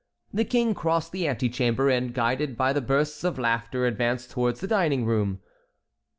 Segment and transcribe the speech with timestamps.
[0.33, 4.67] The King crossed the antechamber, and guided by the bursts of laughter advanced towards the
[4.67, 5.41] dining room.